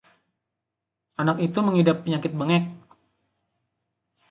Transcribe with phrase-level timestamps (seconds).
[1.21, 2.63] anak itu mengidap penyakit bengek